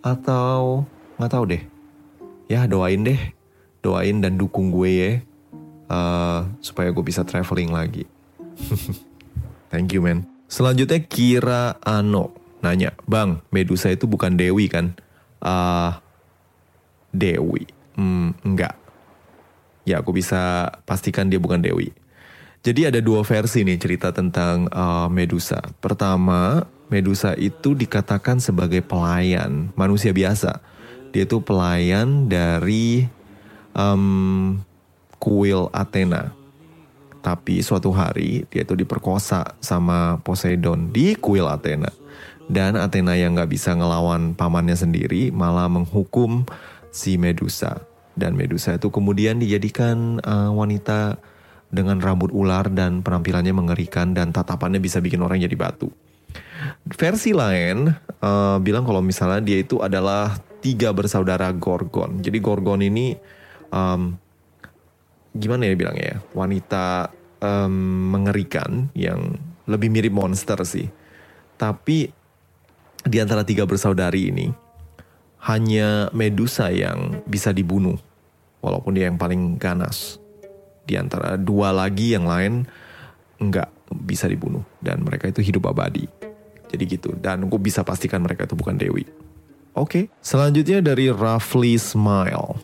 [0.00, 0.88] Atau
[1.20, 1.62] nggak tahu deh.
[2.48, 3.20] Ya doain deh,
[3.84, 5.12] doain dan dukung gue ya,
[5.92, 8.08] uh, supaya gue bisa traveling lagi.
[9.72, 10.24] Thank you man.
[10.48, 12.32] Selanjutnya Kira Ano
[12.64, 14.96] nanya, Bang, Medusa itu bukan Dewi kan?
[15.38, 16.02] Ah,
[17.14, 17.68] Dewi.
[17.94, 18.74] Hmm, enggak.
[19.86, 21.94] Ya, aku bisa pastikan dia bukan Dewi.
[22.60, 25.62] Jadi ada dua versi nih cerita tentang uh, Medusa.
[25.78, 30.58] Pertama, Medusa itu dikatakan sebagai pelayan manusia biasa.
[31.12, 33.08] Dia itu pelayan dari
[33.72, 34.58] um,
[35.18, 36.32] kuil Athena.
[37.18, 41.90] Tapi suatu hari dia itu diperkosa sama Poseidon di kuil Athena.
[42.48, 46.48] Dan Athena yang nggak bisa ngelawan pamannya sendiri malah menghukum
[46.88, 47.84] si Medusa.
[48.16, 51.20] Dan Medusa itu kemudian dijadikan uh, wanita
[51.68, 55.92] dengan rambut ular dan penampilannya mengerikan dan tatapannya bisa bikin orang jadi batu.
[56.88, 57.92] Versi lain
[58.24, 62.18] uh, bilang kalau misalnya dia itu adalah tiga bersaudara Gorgon.
[62.22, 63.14] Jadi Gorgon ini
[63.70, 64.16] um,
[65.36, 67.74] gimana ya bilangnya ya wanita um,
[68.14, 70.88] mengerikan yang lebih mirip monster sih.
[71.58, 72.08] Tapi
[73.02, 74.46] di antara tiga bersaudari ini
[75.46, 77.94] hanya Medusa yang bisa dibunuh
[78.58, 80.18] walaupun dia yang paling ganas
[80.82, 82.66] di antara dua lagi yang lain
[83.38, 83.70] nggak
[84.02, 86.08] bisa dibunuh dan mereka itu hidup abadi.
[86.68, 89.27] Jadi gitu dan gue bisa pastikan mereka itu bukan Dewi.
[89.78, 92.58] Oke, selanjutnya dari Roughly Smile.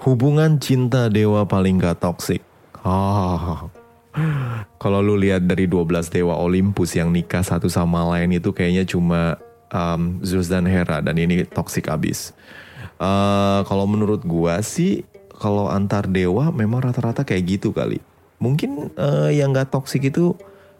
[0.00, 2.40] Hubungan cinta dewa paling gak toksik.
[2.80, 3.68] Ah,
[4.80, 9.36] kalau lu lihat dari 12 dewa Olympus yang nikah satu sama lain itu kayaknya cuma
[9.68, 12.32] um, Zeus dan Hera dan ini toksik abis.
[12.96, 15.04] Uh, kalau menurut gua sih
[15.36, 18.00] kalau antar dewa memang rata-rata kayak gitu kali.
[18.40, 20.32] Mungkin uh, yang gak toksik itu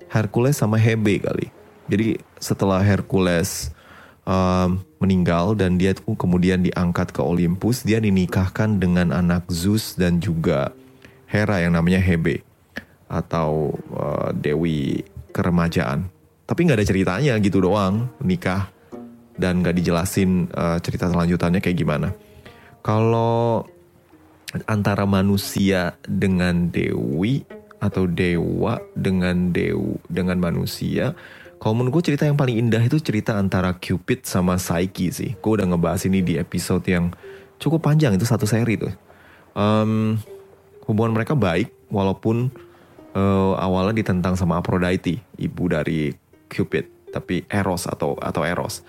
[0.08, 1.52] Hercules sama Hebe kali.
[1.92, 3.73] Jadi setelah Hercules
[4.24, 10.72] um, meninggal dan dia kemudian diangkat ke Olympus, dia dinikahkan dengan anak Zeus dan juga
[11.28, 12.44] Hera yang namanya Hebe
[13.08, 16.08] atau uh, Dewi keremajaan.
[16.44, 18.68] Tapi nggak ada ceritanya gitu doang nikah
[19.34, 22.12] dan nggak dijelasin uh, cerita selanjutannya kayak gimana.
[22.84, 23.64] Kalau
[24.68, 27.42] antara manusia dengan dewi
[27.82, 31.12] atau dewa dengan dew dengan manusia
[31.64, 35.32] kalau menurut gue cerita yang paling indah itu cerita antara Cupid sama Psyche sih.
[35.40, 37.08] Gue udah ngebahas ini di episode yang
[37.56, 38.92] cukup panjang itu satu seri tuh.
[39.56, 40.20] Um,
[40.84, 42.52] hubungan mereka baik walaupun
[43.16, 46.12] uh, awalnya ditentang sama Aphrodite ibu dari
[46.52, 48.84] Cupid tapi Eros atau atau Eros.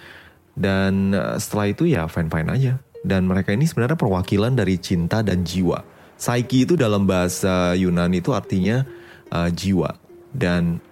[0.52, 2.84] Dan uh, setelah itu ya fine fine aja.
[3.08, 5.80] Dan mereka ini sebenarnya perwakilan dari cinta dan jiwa.
[6.20, 8.84] Psyche itu dalam bahasa Yunani itu artinya
[9.32, 9.96] uh, jiwa.
[10.36, 10.84] Dan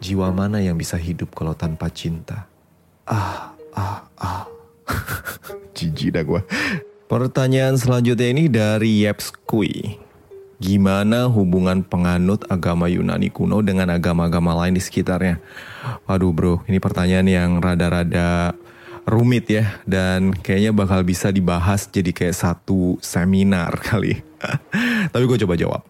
[0.00, 2.48] jiwa mana yang bisa hidup kalau tanpa cinta?
[3.04, 4.44] Ah, ah, ah.
[5.76, 6.40] Jijik dah gue.
[7.06, 9.98] Pertanyaan selanjutnya ini dari Yepskui.
[10.60, 15.40] Gimana hubungan penganut agama Yunani kuno dengan agama-agama lain di sekitarnya?
[16.04, 18.52] Waduh bro, ini pertanyaan yang rada-rada
[19.08, 24.20] rumit ya dan kayaknya bakal bisa dibahas jadi kayak satu seminar kali.
[25.10, 25.89] Tapi gue coba jawab.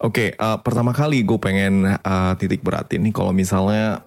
[0.00, 4.00] Oke, okay, uh, pertama kali gue pengen uh, titik beratin nih kalau misalnya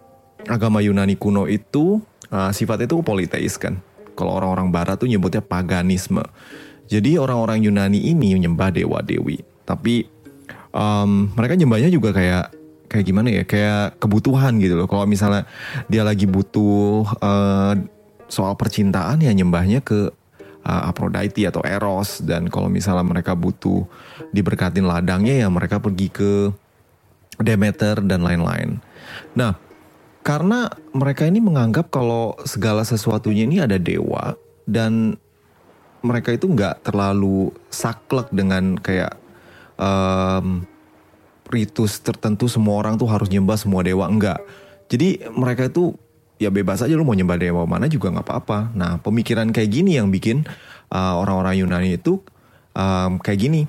[0.50, 2.02] agama Yunani kuno itu
[2.34, 3.80] uh, sifatnya itu politeis kan.
[4.14, 6.22] Kalau orang-orang barat tuh nyebutnya paganisme.
[6.86, 9.42] Jadi orang-orang Yunani ini menyembah dewa-dewi.
[9.66, 10.06] Tapi
[10.70, 12.54] um, mereka nyembahnya juga kayak
[12.92, 13.44] kayak gimana ya?
[13.48, 14.86] Kayak kebutuhan gitu loh.
[14.86, 15.50] Kalau misalnya
[15.90, 17.74] dia lagi butuh uh,
[18.30, 20.14] soal percintaan ya nyembahnya ke
[20.64, 23.86] uh, Aphrodite atau Eros dan kalau misalnya mereka butuh
[24.32, 26.32] diberkatin ladangnya ya mereka pergi ke
[27.42, 28.78] Demeter dan lain-lain.
[29.34, 29.58] Nah,
[30.22, 34.38] karena mereka ini menganggap kalau segala sesuatunya ini ada dewa
[34.70, 35.18] dan
[36.06, 39.18] mereka itu nggak terlalu saklek dengan kayak
[39.82, 40.62] um,
[41.50, 44.40] ritus tertentu semua orang tuh harus nyembah semua dewa enggak.
[44.92, 45.96] Jadi mereka itu
[46.44, 48.76] ya bebas aja lu mau nyembah dewa mana juga nggak apa-apa.
[48.76, 50.44] Nah pemikiran kayak gini yang bikin
[50.92, 52.20] uh, orang-orang Yunani itu
[52.76, 53.62] um, kayak gini.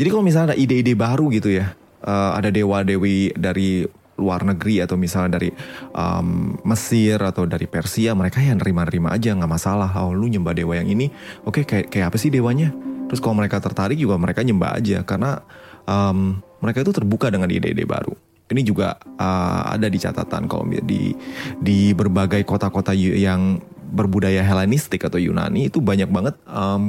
[0.00, 3.84] Jadi kalau misalnya ada ide-ide baru gitu ya, uh, ada dewa dewi dari
[4.16, 5.50] luar negeri atau misalnya dari
[5.92, 9.90] um, Mesir atau dari Persia, mereka yang nerima-nerima aja nggak masalah.
[10.00, 11.12] Oh lu nyembah dewa yang ini,
[11.44, 12.72] oke okay, kayak kayak apa sih dewanya?
[13.12, 15.44] Terus kalau mereka tertarik juga mereka nyembah aja karena
[15.84, 18.16] um, mereka itu terbuka dengan ide-ide baru.
[18.52, 21.16] Ini juga uh, ada di catatan kalau di
[21.58, 23.58] di berbagai kota-kota yang
[23.92, 26.36] berbudaya Helenistik atau Yunani itu banyak banget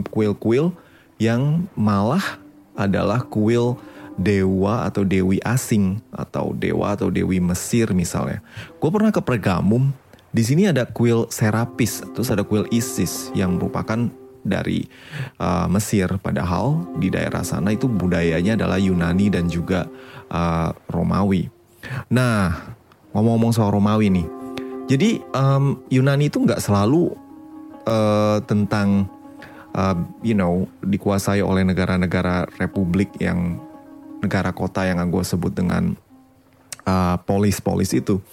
[0.08, 0.72] kuil kuil-kuil
[1.20, 2.40] yang malah
[2.80, 3.76] adalah kuil
[4.16, 8.40] dewa atau dewi asing atau dewa atau dewi Mesir misalnya.
[8.78, 9.94] Gue pernah ke Pergamum.
[10.34, 14.10] Di sini ada kuil Serapis, terus ada kuil Isis yang merupakan
[14.42, 14.90] dari
[15.38, 16.10] uh, Mesir.
[16.18, 19.86] Padahal di daerah sana itu budayanya adalah Yunani dan juga
[20.34, 21.53] uh, Romawi.
[22.12, 22.74] Nah,
[23.12, 24.28] ngomong-ngomong soal Romawi nih,
[24.88, 27.16] jadi um, Yunani itu nggak selalu
[27.88, 29.08] uh, tentang
[29.76, 33.60] uh, you know dikuasai oleh negara-negara republik yang
[34.24, 35.96] negara kota yang gue sebut dengan
[36.88, 38.24] uh, polis-polis itu.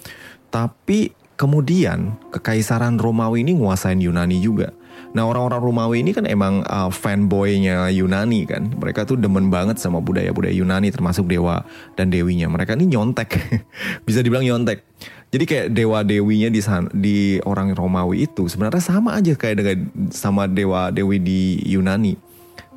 [0.51, 4.71] Tapi kemudian kekaisaran Romawi ini nguasain Yunani juga.
[5.11, 8.71] Nah orang-orang Romawi ini kan emang uh, fanboynya Yunani kan.
[8.71, 11.67] Mereka tuh demen banget sama budaya-budaya Yunani termasuk dewa
[11.99, 12.47] dan dewinya.
[12.47, 13.35] Mereka ini nyontek,
[14.07, 14.87] bisa dibilang nyontek.
[15.31, 16.59] Jadi kayak dewa dewinya di
[16.95, 19.77] di orang Romawi itu sebenarnya sama aja kayak dengan
[20.11, 22.19] sama dewa dewi di Yunani.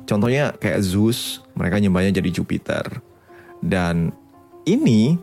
[0.05, 3.01] Contohnya kayak Zeus, mereka nyembahnya jadi Jupiter.
[3.59, 4.13] Dan
[4.69, 5.17] ini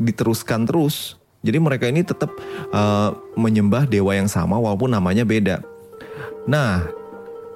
[0.00, 1.20] diteruskan terus.
[1.44, 2.32] Jadi mereka ini tetap
[2.74, 5.62] uh, menyembah dewa yang sama walaupun namanya beda.
[6.46, 6.86] Nah,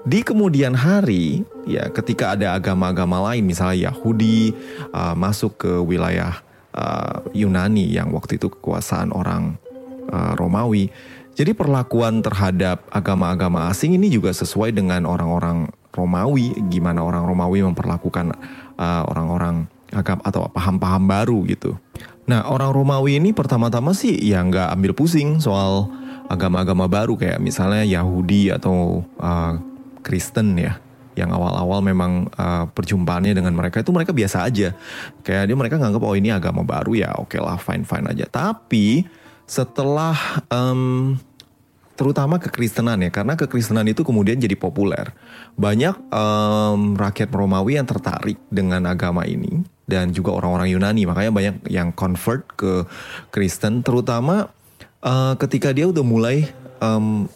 [0.03, 4.51] di kemudian hari, ya ketika ada agama-agama lain, misalnya Yahudi
[4.91, 6.43] uh, masuk ke wilayah
[6.75, 9.55] uh, Yunani yang waktu itu kekuasaan orang
[10.11, 10.91] uh, Romawi,
[11.39, 18.35] jadi perlakuan terhadap agama-agama asing ini juga sesuai dengan orang-orang Romawi, gimana orang Romawi memperlakukan
[18.79, 21.79] uh, orang-orang agama atau paham-paham baru gitu.
[22.27, 25.91] Nah, orang Romawi ini pertama-tama sih ya nggak ambil pusing soal
[26.31, 29.59] agama-agama baru kayak misalnya Yahudi atau uh,
[30.07, 30.79] Kristen ya
[31.19, 34.73] yang awal-awal memang uh, perjumpaannya dengan mereka itu mereka biasa aja.
[35.27, 38.25] Kayak dia mereka nganggap oh ini agama baru ya oke okay lah fine fine aja.
[38.31, 39.03] Tapi
[39.45, 40.15] setelah
[40.49, 41.19] um,
[41.99, 45.11] terutama kekristenan ya karena kekristenan itu kemudian jadi populer.
[45.59, 51.05] Banyak um, rakyat Romawi yang tertarik dengan agama ini dan juga orang-orang Yunani.
[51.05, 52.87] Makanya banyak yang convert ke
[53.35, 54.49] Kristen terutama
[55.05, 56.49] uh, ketika dia udah mulai
[56.81, 57.29] um,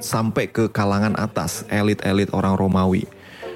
[0.00, 3.08] sampai ke kalangan atas, elit-elit orang Romawi.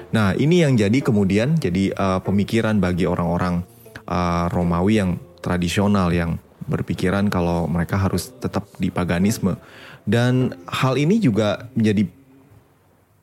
[0.09, 3.61] Nah, ini yang jadi kemudian jadi uh, pemikiran bagi orang-orang
[4.09, 5.11] uh, Romawi yang
[5.45, 9.57] tradisional yang berpikiran kalau mereka harus tetap di paganisme.
[10.09, 12.09] Dan hal ini juga menjadi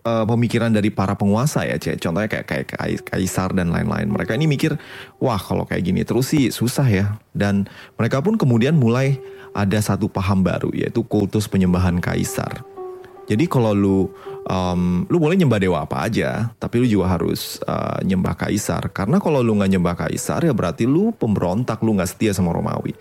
[0.06, 1.98] uh, pemikiran dari para penguasa ya, Cek.
[1.98, 4.06] Contohnya kayak kayak kaisar dan lain-lain.
[4.06, 4.78] Mereka ini mikir,
[5.18, 7.06] wah kalau kayak gini terus sih susah ya.
[7.34, 7.66] Dan
[7.98, 9.18] mereka pun kemudian mulai
[9.50, 12.62] ada satu paham baru yaitu kultus penyembahan kaisar.
[13.26, 13.98] Jadi kalau lu
[14.46, 18.86] um, lu boleh nyembah dewa apa aja, tapi lu juga harus uh, nyembah kaisar.
[18.94, 22.94] Karena kalau lu nggak nyembah kaisar ya berarti lu pemberontak, lu nggak setia sama Romawi.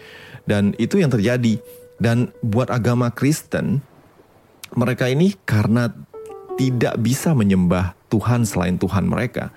[0.50, 1.62] Dan itu yang terjadi.
[1.96, 3.80] Dan buat agama Kristen,
[4.76, 5.88] mereka ini karena
[6.56, 9.52] tidak bisa menyembah Tuhan selain Tuhan mereka,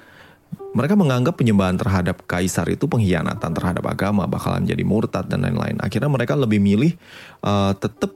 [0.76, 5.80] mereka menganggap penyembahan terhadap kaisar itu pengkhianatan terhadap agama, bakalan jadi murtad dan lain-lain.
[5.80, 6.92] Akhirnya mereka lebih milih
[7.42, 8.12] uh, tetap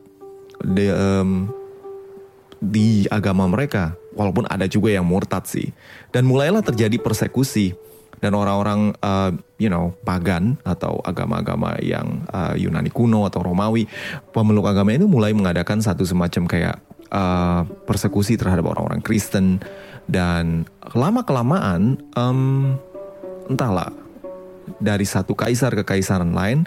[0.61, 1.49] di, um,
[2.61, 5.73] di agama mereka, walaupun ada juga yang murtad sih.
[6.13, 7.75] Dan mulailah terjadi persekusi
[8.23, 13.91] dan orang-orang uh, you know pagan atau agama-agama yang uh, Yunani kuno atau Romawi
[14.31, 16.77] pemeluk agama ini mulai mengadakan satu semacam kayak
[17.13, 19.61] uh, persekusi terhadap orang-orang Kristen.
[20.09, 20.67] Dan
[20.99, 22.75] lama kelamaan um,
[23.47, 23.95] entahlah
[24.83, 26.67] dari satu kaisar ke kaisaran lain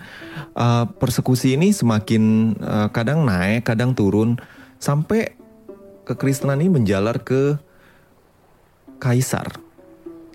[0.56, 4.40] uh, persekusi ini semakin uh, kadang naik kadang turun
[4.80, 5.36] sampai
[6.08, 7.60] kekristenan ini menjalar ke
[9.02, 9.60] kaisar.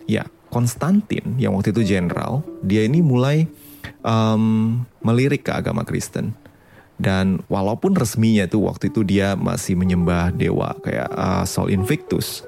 [0.05, 3.47] Ya Konstantin yang waktu itu jenderal dia ini mulai
[4.03, 6.35] um, melirik ke agama Kristen
[7.01, 12.45] dan walaupun resminya itu waktu itu dia masih menyembah dewa kayak uh, Sol Invictus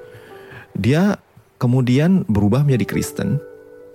[0.77, 1.17] dia
[1.57, 3.41] kemudian berubah menjadi Kristen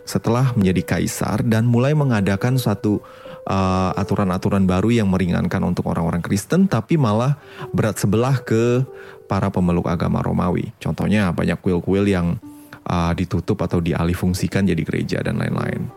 [0.09, 3.05] setelah menjadi kaisar dan mulai mengadakan suatu
[3.44, 7.37] uh, aturan-aturan uh, baru yang meringankan untuk orang-orang Kristen tapi malah
[7.77, 8.83] berat sebelah ke
[9.29, 10.73] para pemeluk agama Romawi.
[10.81, 12.40] Contohnya banyak kuil-kuil yang
[12.88, 15.92] uh, ditutup atau dialihfungsikan jadi gereja dan lain-lain.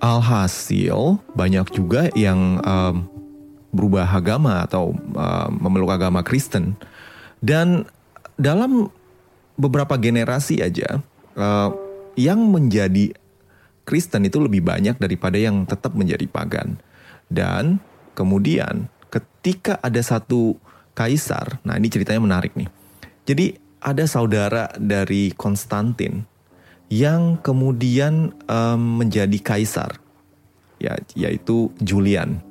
[0.00, 3.04] Alhasil banyak juga yang um,
[3.68, 6.74] berubah agama atau uh, memeluk agama Kristen
[7.44, 7.84] dan
[8.38, 8.88] dalam
[9.58, 11.02] beberapa generasi aja
[11.34, 11.70] uh,
[12.14, 13.14] yang menjadi
[13.88, 16.76] Kristen itu lebih banyak daripada yang tetap menjadi pagan.
[17.28, 17.80] Dan
[18.12, 20.60] kemudian ketika ada satu
[20.92, 22.68] kaisar, nah ini ceritanya menarik nih.
[23.24, 26.24] Jadi ada saudara dari Konstantin
[26.92, 29.96] yang kemudian um, menjadi kaisar,
[30.76, 32.44] ya yaitu Julian.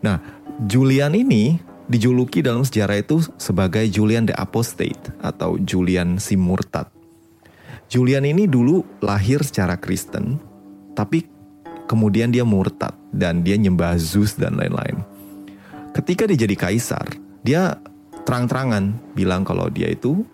[0.00, 1.56] Nah, Julian ini
[1.88, 6.84] dijuluki dalam sejarah itu sebagai Julian the Apostate atau Julian si murtad.
[7.88, 10.36] Julian ini dulu lahir secara Kristen,
[10.92, 11.24] tapi
[11.88, 15.00] kemudian dia murtad dan dia nyembah Zeus dan lain-lain.
[15.96, 17.08] Ketika dia jadi kaisar,
[17.40, 17.80] dia
[18.28, 20.28] terang-terangan bilang kalau dia itu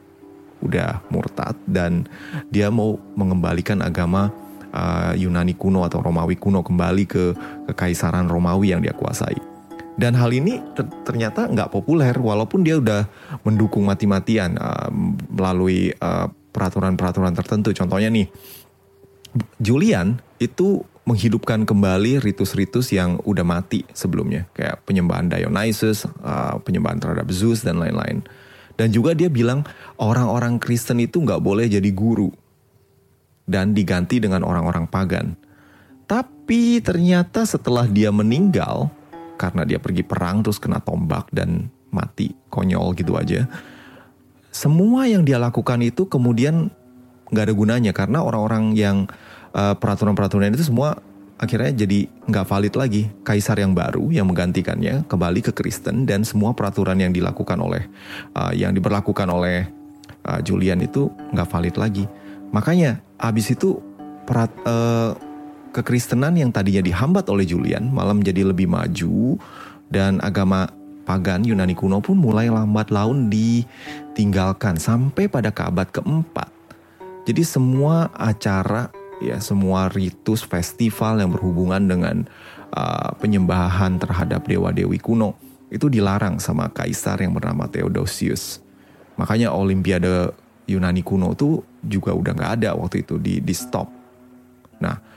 [0.58, 2.02] udah murtad dan
[2.50, 4.34] dia mau mengembalikan agama
[4.74, 7.24] uh, Yunani kuno atau Romawi kuno kembali ke
[7.70, 9.55] kekaisaran Romawi yang dia kuasai.
[9.96, 10.60] Dan hal ini
[11.04, 13.08] ternyata nggak populer walaupun dia udah
[13.48, 14.92] mendukung mati-matian uh,
[15.32, 17.72] melalui uh, peraturan-peraturan tertentu.
[17.72, 18.28] Contohnya nih,
[19.56, 27.30] Julian itu menghidupkan kembali ritus-ritus yang udah mati sebelumnya, kayak penyembahan Dionysus, uh, penyembahan terhadap
[27.32, 28.26] Zeus dan lain-lain.
[28.76, 29.64] Dan juga dia bilang
[29.96, 32.28] orang-orang Kristen itu nggak boleh jadi guru
[33.48, 35.38] dan diganti dengan orang-orang pagan.
[36.04, 38.90] Tapi ternyata setelah dia meninggal,
[39.36, 43.46] karena dia pergi perang terus kena tombak dan mati konyol gitu aja.
[44.50, 46.72] Semua yang dia lakukan itu kemudian
[47.28, 48.96] nggak ada gunanya karena orang-orang yang
[49.52, 50.96] uh, peraturan-peraturan itu semua
[51.36, 53.02] akhirnya jadi nggak valid lagi.
[53.20, 57.84] Kaisar yang baru yang menggantikannya kembali ke Kristen dan semua peraturan yang dilakukan oleh
[58.32, 59.68] uh, yang diberlakukan oleh
[60.24, 62.04] uh, Julian itu nggak valid lagi.
[62.50, 63.76] Makanya abis itu
[64.24, 65.12] perat, uh,
[65.76, 69.36] kekristenan yang tadinya dihambat oleh Julian malah menjadi lebih maju
[69.92, 70.72] dan agama
[71.04, 76.48] pagan Yunani kuno pun mulai lambat laun ditinggalkan sampai pada ke abad keempat.
[77.28, 78.88] Jadi semua acara
[79.20, 82.16] ya semua ritus festival yang berhubungan dengan
[82.72, 85.36] uh, penyembahan terhadap dewa-dewi kuno
[85.68, 88.64] itu dilarang sama kaisar yang bernama Theodosius.
[89.20, 90.32] Makanya Olimpiade
[90.66, 93.90] Yunani kuno tuh juga udah nggak ada waktu itu di di stop.
[94.82, 95.15] Nah,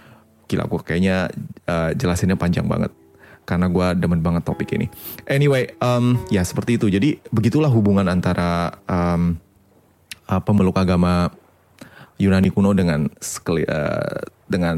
[0.49, 1.29] gila gue kayaknya
[1.69, 2.89] uh, jelasinnya panjang banget
[3.45, 4.85] karena gue demen banget topik ini.
[5.25, 6.85] Anyway, um, ya seperti itu.
[6.85, 9.41] Jadi begitulah hubungan antara um,
[10.29, 11.33] uh, pemeluk agama
[12.21, 14.77] Yunani kuno dengan uh, dengan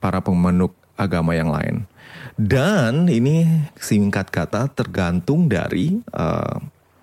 [0.00, 1.84] para pemeluk agama yang lain.
[2.40, 6.56] Dan ini singkat kata tergantung dari uh,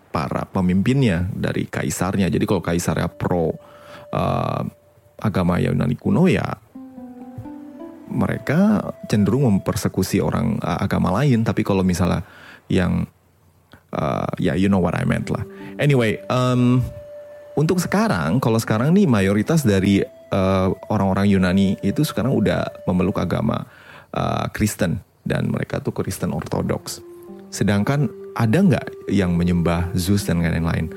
[0.09, 2.25] para pemimpinnya, dari kaisarnya.
[2.34, 3.53] Jadi kalau kaisarnya pro
[4.09, 4.63] uh,
[5.21, 6.57] agama Yunani kuno ya
[8.12, 11.47] mereka cenderung mempersekusi orang uh, agama lain.
[11.47, 12.22] Tapi kalau misalnya
[12.68, 13.07] yang
[13.95, 15.41] uh, ya yeah, you know what I meant lah.
[15.80, 16.84] Anyway um,
[17.55, 23.66] untuk sekarang kalau sekarang nih mayoritas dari uh, orang-orang Yunani itu sekarang udah memeluk agama
[24.14, 24.99] uh, Kristen.
[25.22, 26.97] Dan mereka tuh Kristen Ortodoks
[27.53, 30.88] sedangkan ada nggak yang menyembah Zeus dan lain-lain?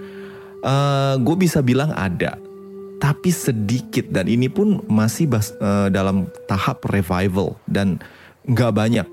[0.65, 2.41] Uh, gue bisa bilang ada
[3.05, 8.01] tapi sedikit dan ini pun masih bas, uh, dalam tahap revival dan
[8.49, 9.05] nggak banyak.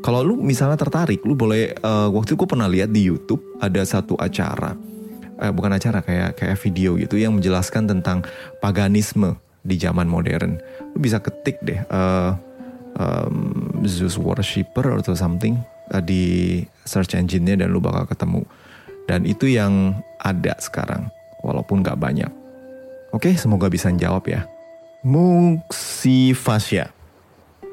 [0.00, 3.84] Kalau lu misalnya tertarik, lu boleh uh, waktu itu gue pernah lihat di YouTube ada
[3.84, 4.72] satu acara,
[5.36, 8.24] uh, bukan acara kayak kayak video gitu yang menjelaskan tentang
[8.64, 9.36] paganisme
[9.68, 10.56] di zaman modern.
[10.96, 12.32] Lu bisa ketik deh uh,
[12.96, 15.60] um, Zeus worshipper atau something
[15.92, 18.48] uh, di search engine-nya dan lu bakal ketemu.
[19.04, 21.12] Dan itu yang ada sekarang,
[21.44, 22.39] walaupun nggak banyak.
[23.10, 24.46] Oke, semoga bisa jawab ya.
[25.02, 26.94] Muksi Fasya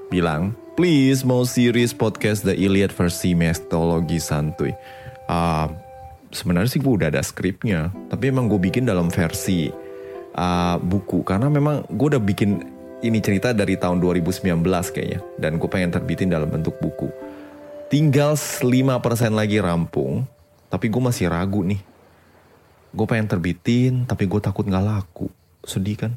[0.09, 4.73] bilang, please mau series podcast The Iliad versi metodologi santuy.
[5.29, 5.69] Uh,
[6.33, 9.69] sebenarnya sih gue udah ada skripnya, tapi emang gue bikin dalam versi
[10.33, 12.65] uh, buku karena memang gue udah bikin
[13.05, 17.13] ini cerita dari tahun 2019 kayaknya dan gue pengen terbitin dalam bentuk buku.
[17.93, 18.65] Tinggal 5%
[19.37, 20.25] lagi rampung,
[20.73, 21.96] tapi gue masih ragu nih
[22.97, 25.29] gue pengen terbitin tapi gue takut nggak laku.
[25.61, 26.11] Sedih kan?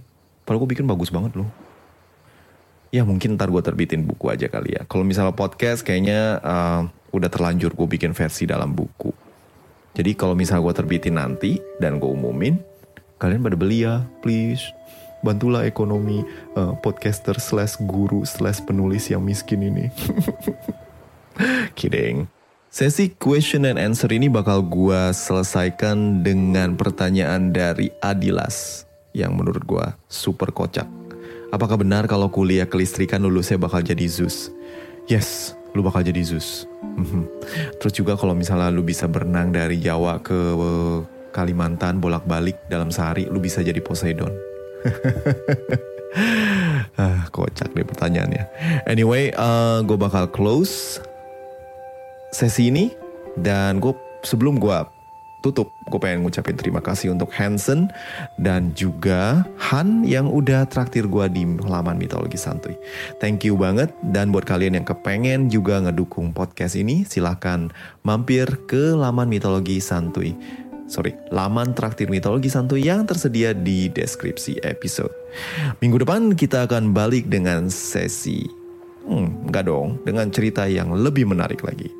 [0.49, 1.51] Padahal gue bikin bagus banget loh.
[2.91, 4.89] Ya mungkin ntar gue terbitin buku aja kali ya.
[4.89, 9.13] Kalau misalnya podcast kayaknya uh, udah terlanjur gue bikin versi dalam buku.
[9.93, 12.57] Jadi kalau misalnya gue terbitin nanti dan gue umumin
[13.21, 14.73] kalian pada beli ya please.
[15.21, 16.25] Bantulah ekonomi
[16.57, 19.93] uh, podcaster slash guru slash penulis yang miskin ini.
[21.79, 22.40] Kidding
[22.71, 29.99] Sesi question and answer ini bakal gua selesaikan dengan pertanyaan dari Adilas yang menurut gua
[30.07, 30.87] super kocak.
[31.51, 34.55] Apakah benar kalau kuliah kelistrikan lulusnya bakal jadi Zeus?
[35.11, 36.71] Yes, lu bakal jadi Zeus.
[36.95, 37.27] Mhm.
[37.83, 40.39] Terus juga kalau misalnya lu bisa berenang dari Jawa ke
[41.35, 44.31] Kalimantan bolak-balik dalam sehari, lu bisa jadi Poseidon.
[47.03, 48.47] ah, kocak deh pertanyaannya.
[48.87, 51.03] Anyway, uh, gue bakal close
[52.31, 52.95] sesi ini
[53.39, 54.79] dan gue sebelum gue
[55.41, 57.89] tutup gue pengen ngucapin terima kasih untuk Hansen
[58.37, 62.77] dan juga Han yang udah traktir gue di halaman mitologi santuy
[63.19, 67.73] thank you banget dan buat kalian yang kepengen juga ngedukung podcast ini silahkan
[68.05, 70.37] mampir ke laman mitologi santuy
[70.91, 75.15] sorry, laman traktir mitologi santuy yang tersedia di deskripsi episode.
[75.79, 78.43] Minggu depan kita akan balik dengan sesi,
[79.07, 82.00] hmm, enggak dong, dengan cerita yang lebih menarik lagi.